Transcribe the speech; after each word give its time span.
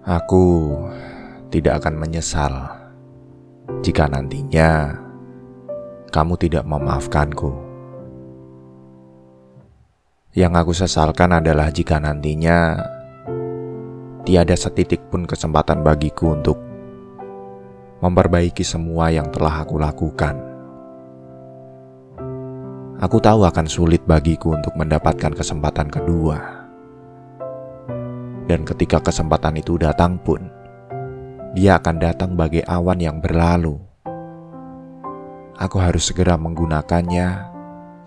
Aku 0.00 0.80
tidak 1.52 1.84
akan 1.84 2.00
menyesal 2.00 2.72
jika 3.84 4.08
nantinya 4.08 4.96
kamu 6.08 6.40
tidak 6.40 6.64
memaafkanku. 6.64 7.52
Yang 10.32 10.52
aku 10.56 10.72
sesalkan 10.72 11.36
adalah 11.36 11.68
jika 11.68 12.00
nantinya 12.00 12.80
tiada 14.24 14.56
setitik 14.56 15.04
pun 15.12 15.28
kesempatan 15.28 15.84
bagiku 15.84 16.32
untuk 16.32 16.56
memperbaiki 18.00 18.64
semua 18.64 19.12
yang 19.12 19.28
telah 19.28 19.68
aku 19.68 19.76
lakukan. 19.76 20.40
Aku 23.04 23.20
tahu 23.20 23.44
akan 23.44 23.68
sulit 23.68 24.00
bagiku 24.08 24.56
untuk 24.56 24.72
mendapatkan 24.80 25.36
kesempatan 25.36 25.92
kedua 25.92 26.59
dan 28.50 28.66
ketika 28.66 28.98
kesempatan 28.98 29.62
itu 29.62 29.78
datang 29.78 30.18
pun, 30.18 30.50
dia 31.54 31.78
akan 31.78 32.02
datang 32.02 32.34
bagai 32.34 32.66
awan 32.66 32.98
yang 32.98 33.22
berlalu. 33.22 33.78
Aku 35.54 35.78
harus 35.78 36.10
segera 36.10 36.34
menggunakannya 36.34 37.46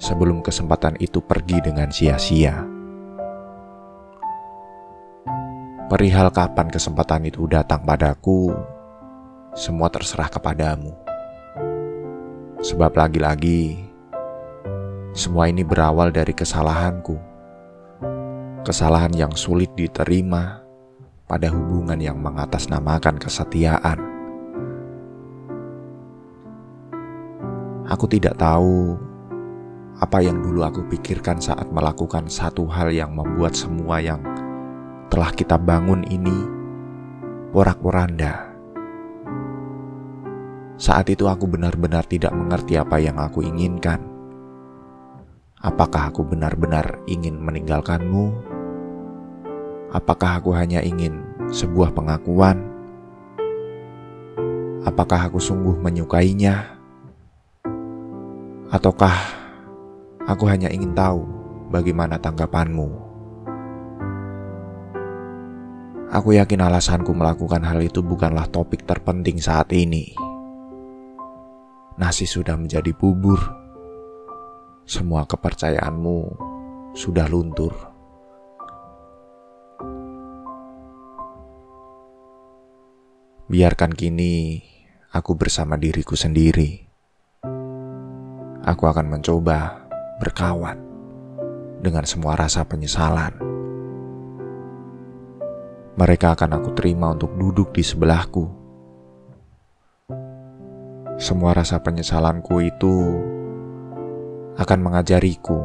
sebelum 0.03 0.43
kesempatan 0.43 0.99
itu 0.99 1.23
pergi 1.23 1.63
dengan 1.63 1.87
sia-sia. 1.95 2.59
Perihal 5.87 6.27
kapan 6.35 6.67
kesempatan 6.67 7.23
itu 7.23 7.47
datang 7.47 7.87
padaku, 7.87 8.51
semua 9.55 9.87
terserah 9.87 10.27
kepadamu. 10.27 10.91
Sebab 12.59 12.91
lagi-lagi, 12.99 13.79
semua 15.15 15.47
ini 15.47 15.63
berawal 15.63 16.11
dari 16.11 16.35
kesalahanku 16.35 17.32
kesalahan 18.63 19.11
yang 19.11 19.35
sulit 19.35 19.67
diterima 19.75 20.63
pada 21.27 21.51
hubungan 21.51 21.99
yang 21.99 22.15
mengatasnamakan 22.23 23.19
kesetiaan. 23.19 23.99
Aku 27.91 28.07
tidak 28.07 28.39
tahu 28.39 28.95
apa 29.99 30.23
yang 30.23 30.39
dulu 30.39 30.63
aku 30.63 30.81
pikirkan 30.87 31.43
saat 31.43 31.67
melakukan 31.69 32.31
satu 32.31 32.63
hal 32.71 32.89
yang 32.89 33.11
membuat 33.11 33.53
semua 33.53 33.99
yang 33.99 34.23
telah 35.11 35.29
kita 35.35 35.59
bangun 35.59 36.07
ini 36.07 36.47
porak-poranda. 37.51 38.55
Saat 40.79 41.11
itu 41.11 41.29
aku 41.29 41.45
benar-benar 41.45 42.07
tidak 42.07 42.33
mengerti 42.33 42.79
apa 42.79 42.97
yang 42.97 43.19
aku 43.19 43.43
inginkan. 43.45 44.01
Apakah 45.63 46.11
aku 46.11 46.27
benar-benar 46.27 46.99
ingin 47.07 47.39
meninggalkanmu? 47.39 48.52
Apakah 49.93 50.41
aku 50.41 50.49
hanya 50.57 50.81
ingin 50.81 51.21
sebuah 51.53 51.93
pengakuan? 51.93 52.65
Apakah 54.89 55.29
aku 55.29 55.37
sungguh 55.37 55.77
menyukainya? 55.77 56.65
Ataukah 58.73 59.13
aku 60.25 60.49
hanya 60.49 60.73
ingin 60.73 60.97
tahu 60.97 61.29
bagaimana 61.69 62.17
tanggapanmu? 62.17 62.89
Aku 66.09 66.33
yakin 66.41 66.65
alasanku 66.65 67.13
melakukan 67.13 67.61
hal 67.61 67.77
itu 67.85 68.01
bukanlah 68.01 68.49
topik 68.49 68.89
terpenting 68.89 69.37
saat 69.37 69.69
ini. 69.77 70.09
Nasi 72.01 72.25
sudah 72.25 72.57
menjadi 72.57 72.89
bubur. 72.97 73.37
Semua 74.89 75.29
kepercayaanmu 75.29 76.17
sudah 76.97 77.29
luntur. 77.29 77.92
Biarkan 83.53 83.93
kini 83.93 84.65
aku 85.13 85.37
bersama 85.37 85.77
diriku 85.77 86.17
sendiri. 86.17 86.89
Aku 88.65 88.89
akan 88.89 89.05
mencoba 89.13 89.85
berkawan 90.17 90.81
dengan 91.77 92.01
semua 92.01 92.33
rasa 92.33 92.65
penyesalan. 92.65 93.37
Mereka 95.93 96.33
akan 96.33 96.57
aku 96.57 96.73
terima 96.73 97.13
untuk 97.13 97.29
duduk 97.37 97.77
di 97.77 97.85
sebelahku. 97.85 98.49
Semua 101.21 101.53
rasa 101.53 101.77
penyesalanku 101.77 102.57
itu 102.57 103.21
akan 104.57 104.79
mengajariku 104.81 105.61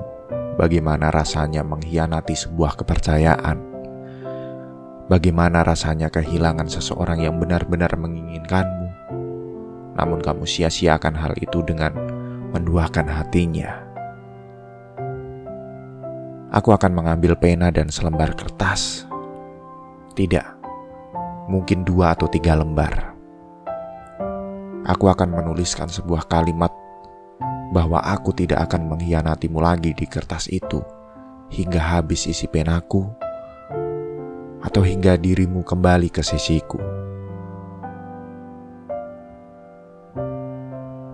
bagaimana 0.60 1.09
rasanya 1.09 1.65
mengkhianati 1.65 2.37
sebuah 2.37 2.77
kepercayaan 2.84 3.67
Bagaimana 5.08 5.64
rasanya 5.64 6.12
kehilangan 6.12 6.69
seseorang 6.69 7.24
yang 7.24 7.41
benar-benar 7.41 7.96
menginginkanmu, 7.96 8.88
namun 9.96 10.20
kamu 10.20 10.44
sia-siakan 10.44 11.16
hal 11.16 11.32
itu 11.41 11.64
dengan 11.64 11.96
menduakan 12.52 13.08
hatinya. 13.08 13.88
Aku 16.52 16.76
akan 16.76 16.92
mengambil 16.92 17.41
pena 17.41 17.72
dan 17.72 17.88
selembar 17.88 18.36
kertas. 18.36 19.08
Tidak, 20.12 20.44
mungkin 21.48 21.88
dua 21.88 22.12
atau 22.12 22.28
tiga 22.28 22.52
lembar. 22.52 23.16
Aku 24.84 25.08
akan 25.08 25.32
menuliskan 25.32 25.88
sebuah 25.88 26.28
kalimat 26.28 26.72
bahwa 27.72 28.04
aku 28.04 28.36
tidak 28.36 28.68
akan 28.68 28.92
mengkhianatimu 28.92 29.56
lagi 29.56 29.97
di 29.97 30.04
kertas 30.04 30.52
itu 30.52 30.84
hingga 31.48 31.80
habis 31.80 32.28
isi 32.28 32.44
penaku 32.44 33.08
atau 34.58 34.82
hingga 34.82 35.14
dirimu 35.14 35.62
kembali 35.62 36.10
ke 36.10 36.22
sisiku. 36.22 36.78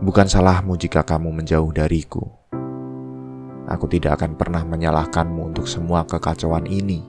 Bukan 0.05 0.28
salahmu 0.28 0.77
jika 0.77 1.00
kamu 1.00 1.32
menjauh 1.32 1.72
dariku. 1.72 2.25
Aku 3.65 3.88
tidak 3.88 4.21
akan 4.21 4.37
pernah 4.37 4.60
menyalahkanmu 4.60 5.49
untuk 5.53 5.65
semua 5.65 6.04
kekacauan 6.04 6.69
ini. 6.69 7.00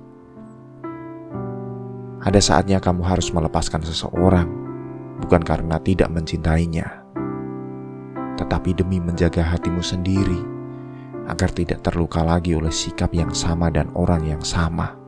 Ada 2.23 2.39
saatnya 2.39 2.79
kamu 2.79 3.03
harus 3.03 3.35
melepaskan 3.35 3.83
seseorang, 3.83 4.47
bukan 5.19 5.43
karena 5.43 5.75
tidak 5.83 6.07
mencintainya, 6.07 7.03
tetapi 8.39 8.71
demi 8.71 9.03
menjaga 9.03 9.43
hatimu 9.43 9.83
sendiri 9.83 10.41
agar 11.27 11.51
tidak 11.51 11.83
terluka 11.83 12.23
lagi 12.23 12.55
oleh 12.55 12.71
sikap 12.71 13.11
yang 13.11 13.35
sama 13.35 13.67
dan 13.67 13.91
orang 13.93 14.23
yang 14.23 14.41
sama 14.41 15.04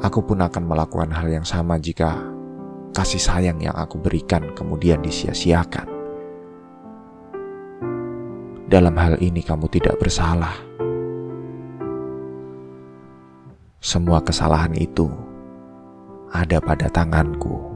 aku 0.00 0.24
pun 0.24 0.40
akan 0.40 0.64
melakukan 0.64 1.12
hal 1.12 1.28
yang 1.28 1.46
sama 1.46 1.76
jika 1.76 2.16
kasih 2.96 3.20
sayang 3.20 3.60
yang 3.60 3.76
aku 3.76 4.00
berikan 4.00 4.56
kemudian 4.56 5.04
disia-siakan. 5.04 5.92
Dalam 8.66 8.98
hal 8.98 9.20
ini, 9.22 9.46
kamu 9.46 9.70
tidak 9.70 9.94
bersalah. 10.02 10.58
Semua 13.78 14.18
kesalahan 14.18 14.74
itu 14.74 15.06
ada 16.34 16.58
pada 16.58 16.90
tanganku. 16.90 17.75